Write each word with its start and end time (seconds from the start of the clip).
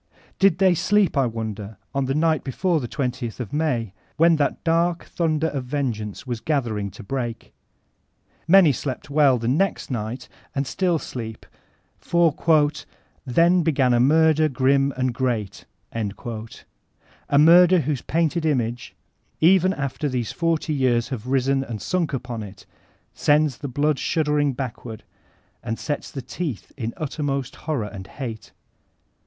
Did 0.39 0.57
they 0.57 0.73
sleep, 0.73 1.15
I 1.15 1.27
wonder, 1.27 1.77
on 1.93 2.05
the 2.05 2.15
night 2.15 2.43
before 2.43 2.79
the 2.79 2.87
JOth 2.87 3.39
of 3.39 3.53
May, 3.53 3.93
when 4.17 4.37
that 4.37 4.63
dark 4.63 5.05
thunder 5.05 5.49
of 5.49 5.65
vengeance 5.65 6.25
was 6.25 6.39
gather 6.39 6.75
ing 6.79 6.89
to 6.89 7.03
break? 7.03 7.53
Many 8.47 8.71
slept 8.71 9.11
well 9.11 9.37
the 9.37 9.47
next 9.47 9.91
night, 9.91 10.27
and 10.55 10.65
still 10.65 10.97
sleep; 10.97 11.45
for 11.99 12.33
''then 13.27 13.63
began 13.63 13.93
a 13.93 13.99
murder 13.99 14.49
grim 14.49 14.91
and 14.97 15.13
great,— 15.13 15.65
a 15.93 17.37
murder 17.37 17.79
whose 17.81 18.01
painted 18.01 18.43
image, 18.43 18.95
even 19.39 19.71
after 19.71 20.09
these 20.09 20.31
forty 20.31 20.75
jrears 20.79 21.09
have 21.09 21.27
risen 21.27 21.63
and 21.63 21.79
sunk 21.79 22.11
upon 22.11 22.41
it, 22.41 22.65
sends 23.13 23.59
the 23.59 23.67
blood 23.67 23.99
shuddering 23.99 24.53
backward, 24.53 25.03
and 25.61 25.77
sets 25.77 26.09
the 26.09 26.23
teeth 26.23 26.71
in 26.75 26.91
uttermost 26.97 27.55
horror 27.55 27.85
and 27.85 28.07
hate. 28.07 28.51